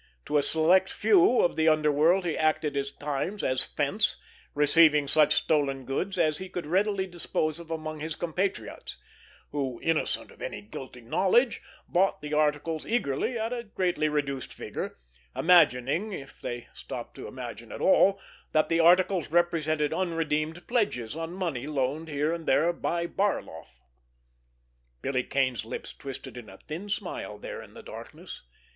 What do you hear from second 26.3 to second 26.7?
in a